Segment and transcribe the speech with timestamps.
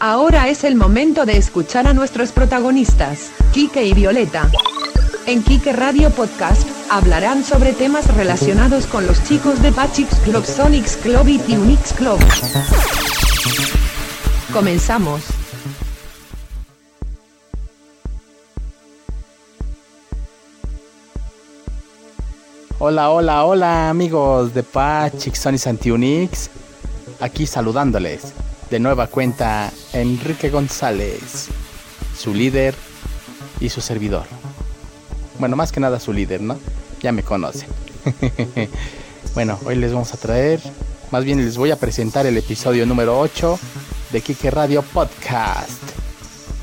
[0.00, 4.50] Ahora es el momento de escuchar a nuestros protagonistas, Kike y Violeta.
[5.26, 10.96] En Kike Radio Podcast, hablarán sobre temas relacionados con los chicos de Pachix Club, Sonics
[10.98, 12.18] Club y Tunix Club.
[14.52, 15.22] Comenzamos.
[22.78, 26.50] Hola, hola, hola amigos de Pachix, Sonics and Tunix.
[27.20, 28.32] Aquí saludándoles
[28.70, 31.48] de nueva cuenta Enrique González,
[32.16, 32.74] su líder
[33.60, 34.24] y su servidor.
[35.38, 36.58] Bueno, más que nada su líder, ¿no?
[37.00, 37.68] Ya me conocen.
[39.34, 40.60] bueno, hoy les vamos a traer,
[41.10, 43.58] más bien les voy a presentar el episodio número 8
[44.12, 45.82] de Kike Radio Podcast.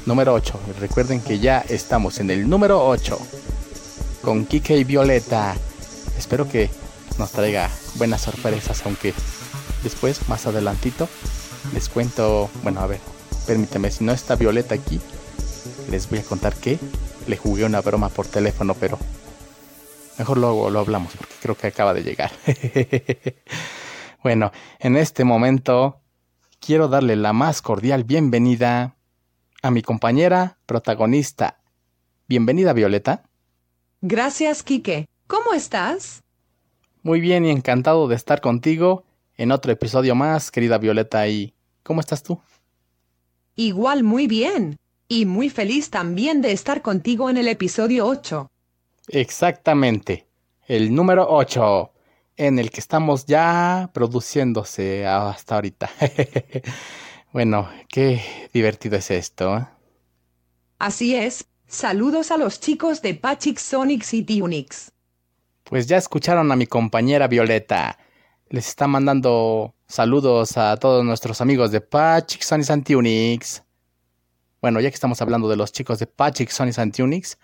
[0.06, 0.60] Número 8.
[0.80, 3.20] Recuerden que ya estamos en el número 8
[4.22, 5.56] con Kike y Violeta.
[6.18, 6.70] Espero que
[7.18, 9.14] nos traiga buenas sorpresas, aunque
[9.84, 11.08] después, más adelantito,
[11.74, 13.00] les cuento, bueno, a ver,
[13.46, 15.00] permíteme, si no está Violeta aquí,
[15.90, 16.80] les voy a contar que
[17.28, 18.98] le jugué una broma por teléfono, pero
[20.18, 22.32] mejor luego lo hablamos porque creo que acaba de llegar.
[24.24, 26.02] bueno, en este momento
[26.60, 28.96] quiero darle la más cordial bienvenida
[29.62, 31.60] a mi compañera protagonista.
[32.28, 33.24] Bienvenida, Violeta.
[34.02, 35.08] Gracias, Quique.
[35.28, 36.24] ¿Cómo estás?
[37.04, 39.06] Muy bien y encantado de estar contigo
[39.42, 41.28] en otro episodio más, querida Violeta.
[41.28, 42.40] ¿Y cómo estás tú?
[43.56, 44.78] Igual muy bien.
[45.08, 48.52] Y muy feliz también de estar contigo en el episodio 8.
[49.08, 50.28] Exactamente.
[50.68, 51.92] El número 8,
[52.38, 55.90] en el que estamos ya produciéndose hasta ahorita.
[57.34, 58.22] bueno, qué
[58.54, 59.58] divertido es esto.
[59.58, 59.68] ¿eh?
[60.78, 61.48] Así es.
[61.66, 64.92] Saludos a los chicos de Pachix Sonics y Tunix.
[65.64, 67.98] Pues ya escucharon a mi compañera Violeta
[68.52, 73.64] les está mandando saludos a todos nuestros amigos de Pachix, Sony Unix.
[74.62, 77.40] Bueno, ya que estamos hablando de los chicos de Pachix, Sony Unix,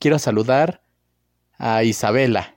[0.00, 0.82] quiero saludar
[1.58, 2.56] a Isabela,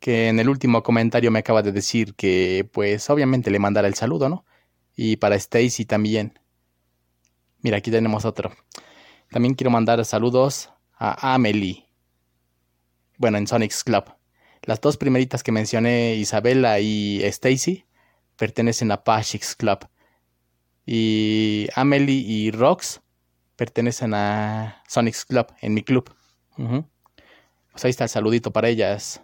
[0.00, 3.94] que en el último comentario me acaba de decir que, pues, obviamente le mandará el
[3.94, 4.44] saludo, ¿no?
[4.96, 6.40] Y para Stacy también.
[7.60, 8.50] Mira, aquí tenemos otro.
[9.30, 11.88] También quiero mandar saludos a Amelie.
[13.18, 14.13] Bueno, en Sonic's Club.
[14.66, 17.84] Las dos primeritas que mencioné, Isabella y Stacy,
[18.36, 19.86] pertenecen a Pashix Club.
[20.86, 23.00] Y Amelie y Rox
[23.56, 26.14] pertenecen a Sonic's Club, en mi club.
[26.56, 29.22] Pues ahí está el saludito para ellas.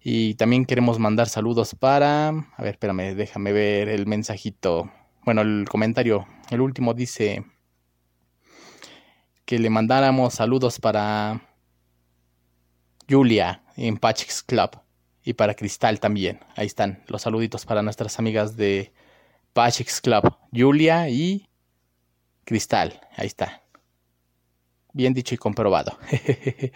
[0.00, 2.28] Y también queremos mandar saludos para...
[2.28, 4.90] A ver, espérame, déjame ver el mensajito.
[5.24, 6.26] Bueno, el comentario.
[6.50, 7.44] El último dice
[9.44, 11.45] que le mandáramos saludos para
[13.08, 14.70] Julia en Pachix Club
[15.22, 16.40] y para Cristal también.
[16.54, 18.92] Ahí están los saluditos para nuestras amigas de
[19.52, 21.48] Pachix Club, Julia y
[22.44, 23.00] Cristal.
[23.16, 23.62] Ahí está.
[24.92, 25.98] Bien dicho y comprobado.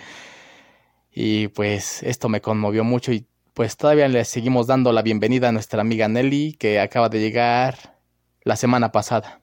[1.12, 5.52] y pues esto me conmovió mucho y pues todavía le seguimos dando la bienvenida a
[5.52, 7.98] nuestra amiga Nelly que acaba de llegar
[8.42, 9.40] la semana pasada.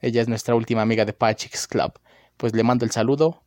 [0.00, 1.98] Ella es nuestra última amiga de Pachix Club.
[2.36, 3.42] Pues le mando el saludo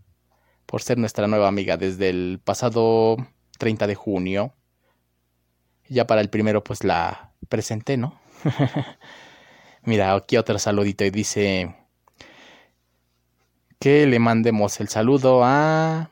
[0.71, 3.17] por ser nuestra nueva amiga desde el pasado
[3.59, 4.55] 30 de junio.
[5.89, 8.21] Ya para el primero pues la presenté, ¿no?
[9.83, 11.75] Mira, aquí otro saludito y dice
[13.79, 16.09] que le mandemos el saludo a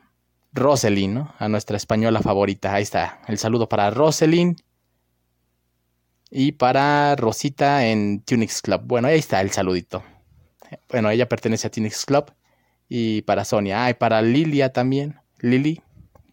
[0.51, 1.33] Roselyn, ¿no?
[1.39, 2.73] A nuestra española favorita.
[2.73, 4.57] Ahí está, el saludo para Roselyn
[6.29, 8.81] y para Rosita en Tunix Club.
[8.83, 10.03] Bueno, ahí está el saludito.
[10.89, 12.33] Bueno, ella pertenece a Tunix Club
[12.89, 13.85] y para Sonia.
[13.85, 15.19] Ah, y para Lilia también.
[15.39, 15.81] Lili.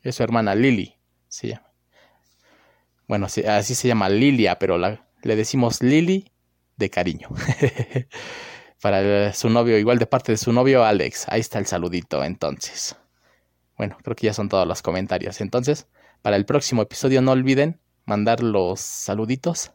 [0.02, 0.96] Es su hermana Lili.
[1.28, 1.54] Sí.
[3.06, 6.32] Bueno, así se llama Lilia, pero le decimos Lili
[6.76, 7.28] de cariño.
[8.80, 11.26] para su novio, igual de parte de su novio Alex.
[11.28, 12.96] Ahí está el saludito entonces.
[13.76, 15.40] Bueno, creo que ya son todos los comentarios.
[15.40, 15.86] Entonces,
[16.22, 19.72] para el próximo episodio no olviden mandar los saluditos.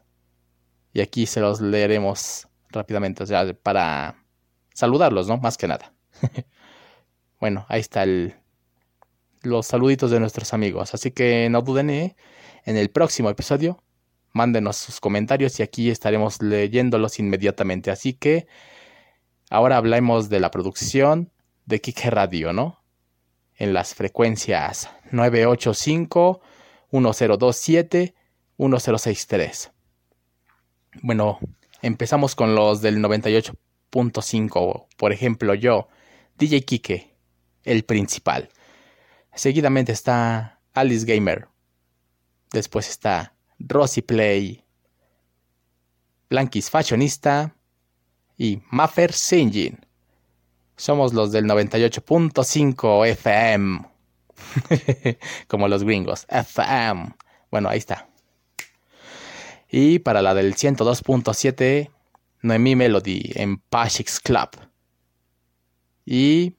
[0.92, 4.16] Y aquí se los leeremos rápidamente, o sea, para
[4.74, 5.38] saludarlos, ¿no?
[5.38, 5.92] Más que nada.
[7.42, 8.04] Bueno, ahí está
[9.42, 10.94] los saluditos de nuestros amigos.
[10.94, 12.14] Así que no duden ¿eh?
[12.64, 13.82] en el próximo episodio.
[14.30, 17.90] Mándenos sus comentarios y aquí estaremos leyéndolos inmediatamente.
[17.90, 18.46] Así que
[19.50, 21.32] ahora hablemos de la producción
[21.66, 22.80] de Kike Radio, ¿no?
[23.56, 26.40] En las frecuencias 985,
[26.92, 28.14] 1027,
[28.56, 29.72] 1063.
[31.02, 31.40] Bueno,
[31.82, 34.86] empezamos con los del 98.5.
[34.96, 35.88] Por ejemplo, yo,
[36.38, 37.11] DJ Kike
[37.64, 38.48] el principal.
[39.34, 41.48] Seguidamente está Alice Gamer.
[42.52, 44.64] Después está Rosy Play.
[46.28, 47.54] Blankis Fashionista
[48.36, 49.78] y Maffer Singing.
[50.76, 53.86] Somos los del 98.5 FM.
[55.48, 56.26] Como los gringos.
[56.28, 57.14] FM.
[57.50, 58.08] Bueno, ahí está.
[59.70, 61.90] Y para la del 102.7,
[62.42, 64.50] Noemi Melody en Pashix Club.
[66.04, 66.56] Y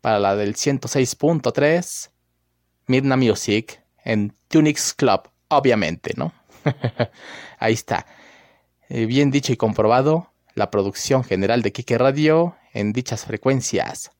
[0.00, 2.10] para la del 106.3,
[2.86, 6.32] Mirna Music en Tunix Club, obviamente, ¿no?
[7.58, 8.06] Ahí está.
[8.88, 14.12] Eh, bien dicho y comprobado, la producción general de Kike Radio en dichas frecuencias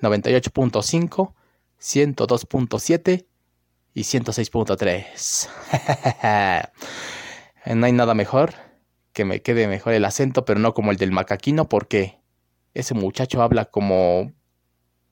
[0.00, 1.34] 98.5,
[1.80, 3.26] 102.7
[3.94, 6.68] y 106.3.
[7.74, 8.54] no hay nada mejor
[9.12, 12.18] que me quede mejor el acento, pero no como el del macaquino, porque
[12.74, 14.32] ese muchacho habla como,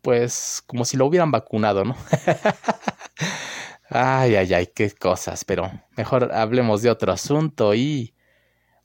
[0.02, 1.96] pues, como si lo hubieran vacunado, ¿no?
[3.90, 8.14] ay, ay, ay, qué cosas, pero mejor hablemos de otro asunto y...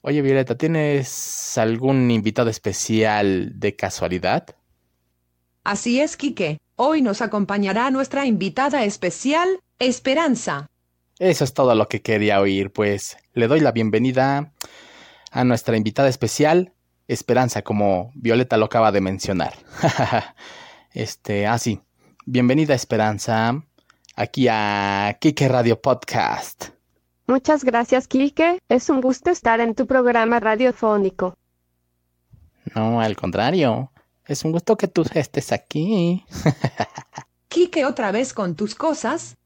[0.05, 4.47] Oye, Violeta, ¿tienes algún invitado especial de casualidad?
[5.63, 6.57] Así es, Quique.
[6.75, 10.67] Hoy nos acompañará nuestra invitada especial, Esperanza.
[11.19, 14.51] Eso es todo lo que quería oír, pues le doy la bienvenida
[15.31, 16.73] a nuestra invitada especial,
[17.07, 19.53] Esperanza, como Violeta lo acaba de mencionar.
[20.93, 21.79] este, así.
[21.81, 23.61] Ah, bienvenida, Esperanza,
[24.15, 26.69] aquí a Kike Radio Podcast.
[27.27, 28.59] Muchas gracias, Kike.
[28.69, 31.35] Es un gusto estar en tu programa radiofónico.
[32.75, 33.91] No, al contrario.
[34.25, 36.25] Es un gusto que tú estés aquí.
[37.47, 39.37] Quique, otra vez con tus cosas.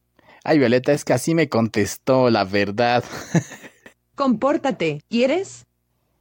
[0.43, 3.03] Ay, Violeta, es que así me contestó la verdad.
[4.15, 5.65] Compórtate, ¿quieres?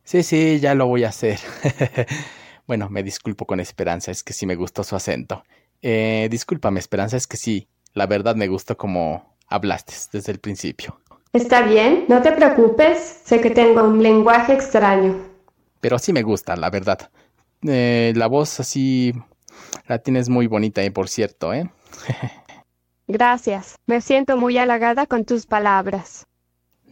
[0.04, 1.38] Sí, sí, ya lo voy a hacer.
[2.66, 5.44] bueno, me disculpo con Esperanza, es que sí me gustó su acento.
[5.82, 11.00] Eh, discúlpame, Esperanza, es que sí, la verdad me gustó como hablaste desde el principio.
[11.32, 15.16] Está bien, no te preocupes, sé que tengo un lenguaje extraño.
[15.80, 17.10] Pero sí me gusta, la verdad.
[17.62, 19.12] Eh, la voz así
[19.86, 21.70] la tienes muy bonita, eh, por cierto, ¿eh?
[23.06, 23.76] Gracias.
[23.86, 26.26] Me siento muy halagada con tus palabras.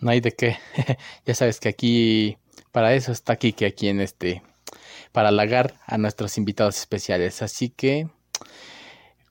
[0.00, 0.58] No hay de qué.
[1.24, 2.38] ya sabes que aquí,
[2.70, 4.42] para eso está aquí, que aquí en este,
[5.14, 7.40] para halagar a nuestros invitados especiales.
[7.40, 8.08] Así que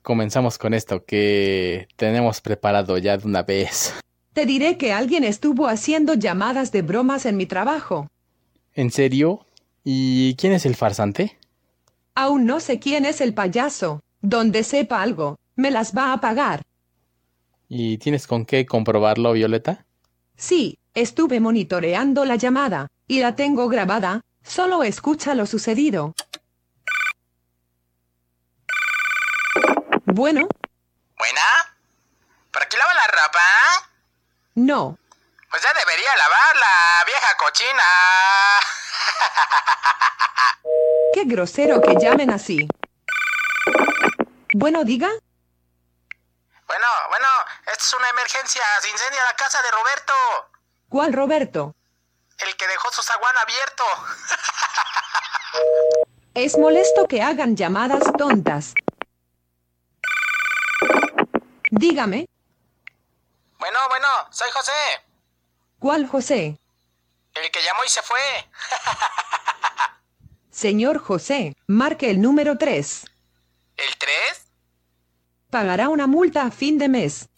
[0.00, 3.94] comenzamos con esto que tenemos preparado ya de una vez.
[4.32, 8.08] Te diré que alguien estuvo haciendo llamadas de bromas en mi trabajo.
[8.72, 9.44] ¿En serio?
[9.84, 11.36] ¿Y quién es el farsante?
[12.14, 14.00] Aún no sé quién es el payaso.
[14.22, 16.62] Donde sepa algo, me las va a pagar.
[17.68, 19.84] ¿Y tienes con qué comprobarlo, Violeta?
[20.34, 26.14] Sí, estuve monitoreando la llamada, y la tengo grabada, solo escucha lo sucedido.
[30.04, 30.46] Bueno.
[31.18, 31.76] ¿Buena?
[32.52, 33.40] ¿Por aquí lava la ropa?
[34.54, 34.98] No.
[35.50, 37.82] Pues ya debería lavarla, vieja cochina.
[41.14, 42.68] Qué grosero que llamen así.
[44.54, 45.10] Bueno, diga.
[46.66, 47.26] Bueno, bueno,
[47.66, 48.62] esto es una emergencia.
[48.80, 50.12] Se incendia la casa de Roberto.
[50.88, 51.74] ¿Cuál Roberto?
[52.38, 53.84] El que dejó su zaguán abierto.
[56.34, 58.74] Es molesto que hagan llamadas tontas.
[61.70, 62.26] Dígame.
[63.58, 64.72] Bueno, bueno, soy José.
[65.78, 66.58] ¿Cuál José?
[67.34, 68.20] El que llamó y se fue.
[70.50, 73.04] Señor José, marque el número 3.
[73.76, 74.12] ¿El 3?
[75.50, 77.28] Pagará una multa a fin de mes.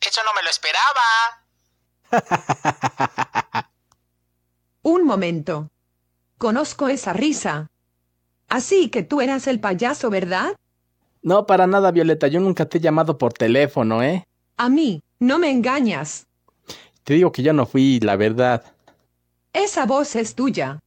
[0.00, 1.44] Eso no me lo esperaba.
[4.82, 5.70] Un momento.
[6.38, 7.70] Conozco esa risa.
[8.48, 10.56] Así que tú eras el payaso, ¿verdad?
[11.22, 12.26] No, para nada, Violeta.
[12.26, 14.24] Yo nunca te he llamado por teléfono, ¿eh?
[14.56, 16.26] A mí, no me engañas.
[17.04, 18.64] Te digo que yo no fui, la verdad.
[19.52, 20.80] Esa voz es tuya.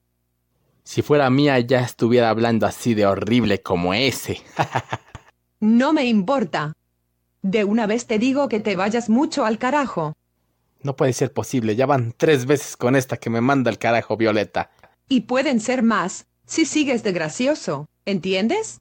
[0.83, 4.41] Si fuera mía ya estuviera hablando así de horrible como ese.
[5.59, 6.73] no me importa.
[7.41, 10.13] De una vez te digo que te vayas mucho al carajo.
[10.85, 14.17] No puede ser posible, ya van tres veces con esta que me manda al carajo,
[14.17, 14.69] Violeta.
[15.09, 18.77] Y pueden ser más, si sigues de gracioso, ¿entiendes?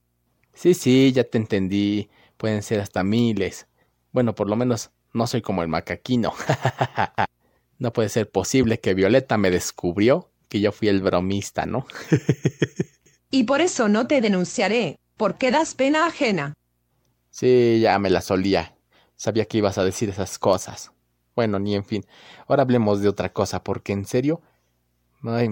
[0.53, 2.11] Sí, sí, ya te entendí.
[2.37, 3.69] Pueden ser hasta miles.
[4.13, 6.35] Bueno, por lo menos no soy como el macaquino.
[7.79, 11.87] no puede ser posible que Violeta me descubrió que yo fui el bromista, ¿no?
[13.31, 16.53] y por eso no te denunciaré, porque das pena ajena.
[17.31, 18.77] Sí, ya me la solía.
[19.17, 20.91] Sabía que ibas a decir esas cosas.
[21.37, 22.05] Bueno, ni en fin.
[22.47, 24.41] Ahora hablemos de otra cosa, porque en serio...
[25.23, 25.49] Ay,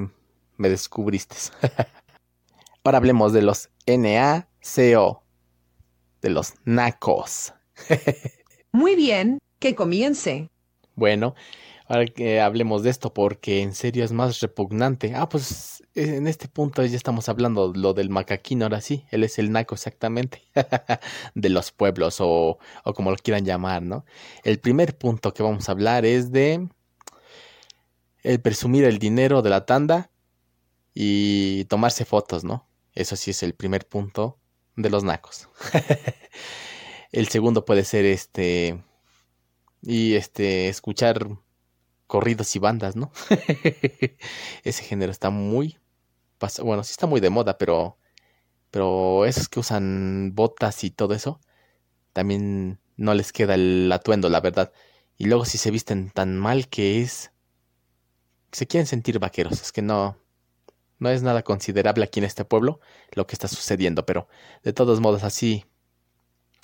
[0.56, 1.36] me descubriste.
[2.84, 5.22] Ahora hablemos de los NaCO.
[6.20, 7.54] De los NACOS.
[8.72, 10.50] Muy bien, que comience.
[10.94, 11.34] Bueno,
[11.92, 15.12] Ahora que hablemos de esto, porque en serio es más repugnante.
[15.14, 19.38] Ah, pues en este punto ya estamos hablando lo del macaquín, ahora sí, él es
[19.38, 20.42] el naco exactamente,
[21.34, 24.06] de los pueblos o, o como lo quieran llamar, ¿no?
[24.42, 26.66] El primer punto que vamos a hablar es de
[28.22, 30.10] el presumir el dinero de la tanda
[30.94, 32.66] y tomarse fotos, ¿no?
[32.94, 34.38] Eso sí es el primer punto
[34.76, 35.50] de los nacos.
[37.12, 38.82] el segundo puede ser este
[39.82, 41.28] y este escuchar
[42.12, 43.10] corridos y bandas, ¿no?
[44.64, 45.78] Ese género está muy
[46.62, 47.96] bueno, sí está muy de moda, pero
[48.70, 51.40] pero esos que usan botas y todo eso
[52.12, 54.74] también no les queda el atuendo, la verdad.
[55.16, 57.32] Y luego si se visten tan mal que es
[58.52, 60.18] se quieren sentir vaqueros, es que no
[60.98, 62.80] no es nada considerable aquí en este pueblo
[63.12, 64.28] lo que está sucediendo, pero
[64.64, 65.64] de todos modos así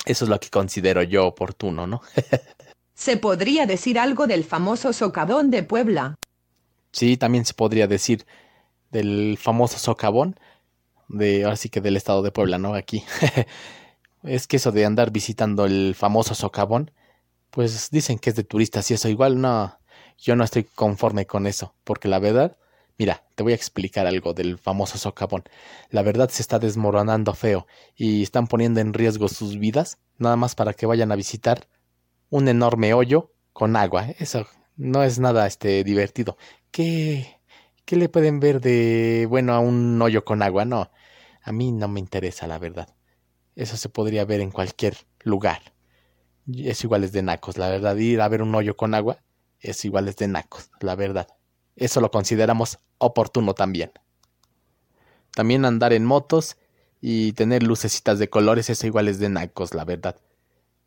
[0.05, 2.03] eso es lo que considero yo oportuno, ¿no?
[2.99, 6.17] ¿Se podría decir algo del famoso socavón de Puebla?
[6.91, 8.27] Sí, también se podría decir
[8.91, 10.41] del famoso socavón,
[11.07, 12.75] de ahora sí que del estado de Puebla, ¿no?
[12.75, 13.05] Aquí.
[14.25, 16.91] es que eso de andar visitando el famoso socavón,
[17.51, 19.79] pues dicen que es de turistas y eso igual no,
[20.19, 22.57] yo no estoy conforme con eso, porque la verdad,
[22.99, 25.45] mira, te voy a explicar algo del famoso socavón.
[25.91, 30.57] La verdad se está desmoronando feo y están poniendo en riesgo sus vidas, nada más
[30.57, 31.69] para que vayan a visitar
[32.31, 34.07] un enorme hoyo con agua.
[34.19, 36.37] Eso no es nada este divertido.
[36.71, 37.41] ¿Qué,
[37.85, 40.65] qué le pueden ver de bueno a un hoyo con agua?
[40.65, 40.91] No,
[41.43, 42.95] a mí no me interesa la verdad.
[43.57, 45.75] Eso se podría ver en cualquier lugar.
[46.53, 47.97] Es igual es de nacos, la verdad.
[47.97, 49.19] Ir a ver un hoyo con agua
[49.61, 51.27] es igual es de nacos, la verdad.
[51.75, 53.93] Eso lo consideramos oportuno también.
[55.33, 56.57] También andar en motos
[57.01, 60.17] y tener lucecitas de colores es igual es de nacos, la verdad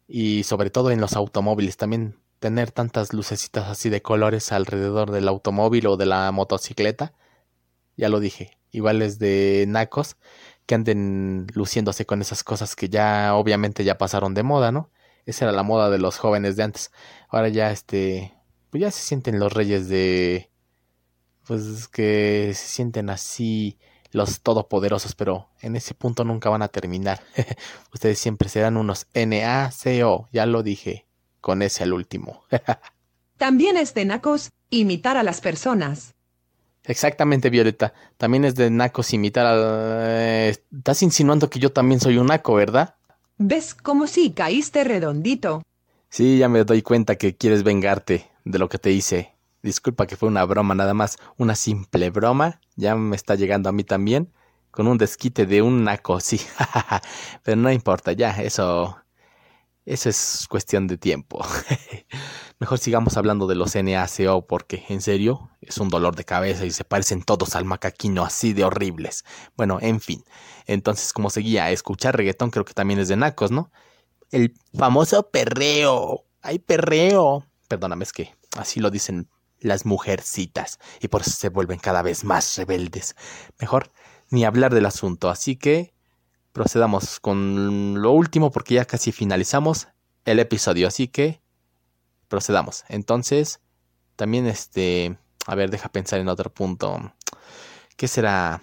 [0.07, 5.27] y sobre todo en los automóviles también tener tantas lucecitas así de colores alrededor del
[5.27, 7.13] automóvil o de la motocicleta.
[7.97, 10.17] Ya lo dije, iguales de nacos
[10.65, 14.89] que anden luciéndose con esas cosas que ya obviamente ya pasaron de moda, ¿no?
[15.25, 16.91] Esa era la moda de los jóvenes de antes.
[17.29, 18.33] Ahora ya este
[18.71, 20.49] pues ya se sienten los reyes de
[21.45, 23.77] pues que se sienten así
[24.11, 27.21] los todopoderosos, pero en ese punto nunca van a terminar.
[27.93, 31.05] Ustedes siempre serán unos NACO, ya lo dije,
[31.39, 32.43] con ese al último.
[33.37, 36.13] También es de nacos imitar a las personas.
[36.83, 37.93] Exactamente, Violeta.
[38.17, 39.55] También es de nacos imitar a...
[39.57, 42.95] Eh, estás insinuando que yo también soy un naco, ¿verdad?
[43.37, 45.63] ¿Ves como si caíste redondito?
[46.09, 49.33] Sí, ya me doy cuenta que quieres vengarte de lo que te hice.
[49.63, 53.71] Disculpa que fue una broma nada más, una simple broma, ya me está llegando a
[53.71, 54.33] mí también,
[54.71, 56.41] con un desquite de un naco, sí,
[57.43, 58.97] pero no importa, ya, eso,
[59.85, 61.45] eso es cuestión de tiempo.
[62.59, 66.71] Mejor sigamos hablando de los NACO porque, en serio, es un dolor de cabeza y
[66.71, 69.25] se parecen todos al macaquino así de horribles.
[69.57, 70.23] Bueno, en fin.
[70.67, 73.71] Entonces, como seguía, escuchar reggaetón creo que también es de nacos, ¿no?
[74.29, 76.25] El famoso perreo.
[76.41, 77.45] ¡Ay, perreo!
[77.67, 79.27] Perdóname, es que así lo dicen
[79.61, 83.15] las mujercitas y por eso se vuelven cada vez más rebeldes.
[83.59, 83.91] Mejor
[84.29, 85.93] ni hablar del asunto, así que
[86.51, 89.87] procedamos con lo último porque ya casi finalizamos
[90.25, 91.41] el episodio, así que
[92.27, 92.83] procedamos.
[92.89, 93.59] Entonces,
[94.15, 97.13] también este, a ver, deja pensar en otro punto.
[97.97, 98.61] ¿Qué será?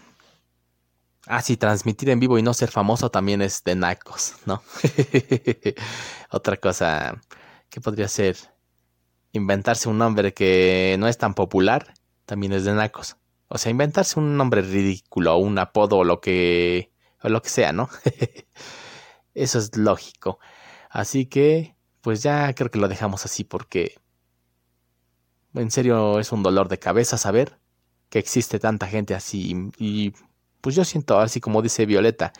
[1.27, 4.63] Ah, sí, transmitir en vivo y no ser famoso también es de nacos, ¿no?
[6.31, 7.21] Otra cosa,
[7.69, 8.37] ¿qué podría ser?
[9.39, 11.95] Inventarse un nombre que no es tan popular
[12.27, 13.17] también es de nacos.
[13.49, 16.93] O sea, inventarse un nombre ridículo, un apodo o lo que
[17.23, 17.89] o lo que sea, ¿no?
[19.35, 20.39] Eso es lógico.
[20.91, 23.95] Así que pues ya creo que lo dejamos así porque
[25.55, 27.59] en serio es un dolor de cabeza saber
[28.11, 30.13] que existe tanta gente así y
[30.61, 32.33] pues yo siento así como dice Violeta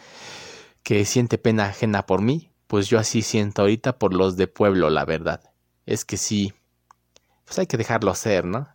[0.83, 4.91] que siente pena ajena por mí, pues yo así siento ahorita por los de pueblo,
[4.91, 5.43] la verdad.
[5.87, 6.55] Es que sí,
[7.49, 8.69] pues hay que dejarlo ser, ¿no?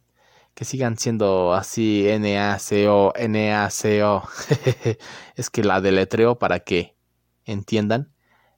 [0.56, 4.24] Que sigan siendo así N-A-C-O, N-A-C-O.
[5.36, 6.96] es que la deletreo para que
[7.46, 8.12] entiendan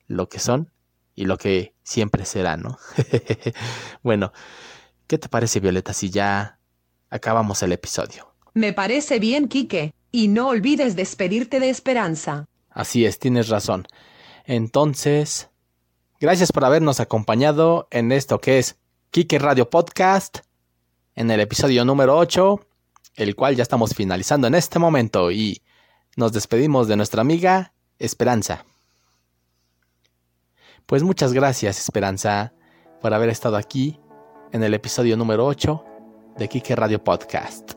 [0.07, 0.71] lo que son
[1.15, 2.77] y lo que siempre serán, ¿no?
[4.03, 4.31] bueno,
[5.07, 6.59] ¿qué te parece, Violeta, si ya
[7.09, 8.33] acabamos el episodio?
[8.53, 9.93] Me parece bien, Quique.
[10.13, 12.45] Y no olvides despedirte de Esperanza.
[12.69, 13.85] Así es, tienes razón.
[14.45, 15.49] Entonces,
[16.21, 18.77] gracias por habernos acompañado en esto que es
[19.15, 20.39] Kike Radio Podcast
[21.15, 22.59] en el episodio número 8,
[23.15, 25.61] el cual ya estamos finalizando en este momento y
[26.17, 28.65] nos despedimos de nuestra amiga Esperanza.
[30.85, 32.51] Pues muchas gracias Esperanza
[32.99, 33.97] por haber estado aquí
[34.51, 35.85] en el episodio número 8
[36.37, 37.71] de Kike Radio Podcast.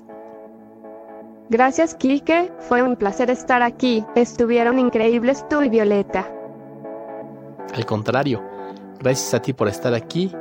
[1.50, 2.52] Gracias, Kike.
[2.58, 4.04] Fue un placer estar aquí.
[4.16, 6.28] Estuvieron increíbles tú y Violeta.
[7.74, 8.42] Al contrario,
[8.98, 10.32] gracias a ti por estar aquí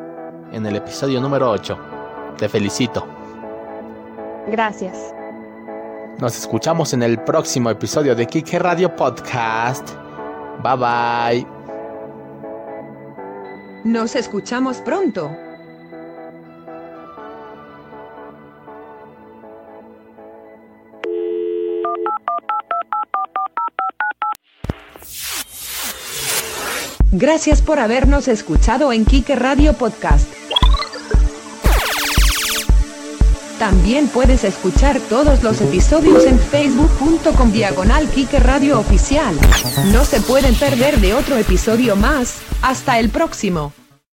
[0.51, 1.77] en el episodio número 8.
[2.37, 3.05] Te felicito.
[4.47, 5.13] Gracias.
[6.19, 9.89] Nos escuchamos en el próximo episodio de Kike Radio Podcast.
[10.63, 11.47] Bye bye.
[13.83, 15.31] Nos escuchamos pronto.
[27.11, 30.36] Gracias por habernos escuchado en Kike Radio Podcast.
[33.67, 39.35] También puedes escuchar todos los episodios en facebook.com diagonal Kike Radio Oficial.
[39.91, 42.37] No se pueden perder de otro episodio más.
[42.61, 43.73] Hasta el próximo.